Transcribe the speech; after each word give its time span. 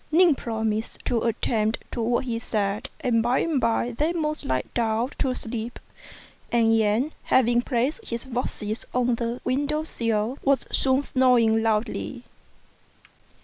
Ning 0.11 0.33
promised 0.33 0.97
to 1.05 1.21
attend 1.21 1.77
to 1.91 2.01
what 2.01 2.25
he 2.25 2.39
said, 2.39 2.89
and 3.01 3.21
by 3.21 3.37
and 3.37 3.61
by 3.61 3.91
they 3.91 4.11
both 4.13 4.43
lay 4.43 4.63
down 4.73 5.11
to 5.19 5.35
sleep; 5.35 5.77
and 6.51 6.75
Yen, 6.75 7.11
having 7.25 7.61
placed 7.61 8.03
his 8.05 8.25
boxes 8.25 8.83
on 8.95 9.13
the 9.13 9.39
window 9.43 9.83
sill, 9.83 10.39
was 10.43 10.65
soon 10.71 11.03
snoring 11.03 11.61
loudly. 11.61 12.23